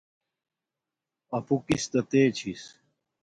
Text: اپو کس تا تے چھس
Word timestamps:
اپو 1.37 1.55
کس 1.67 1.83
تا 1.91 1.99
تے 2.09 2.21
چھس 2.37 2.63